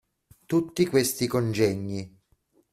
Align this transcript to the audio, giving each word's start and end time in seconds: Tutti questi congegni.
Tutti 0.47 0.87
questi 0.87 1.27
congegni. 1.27 2.19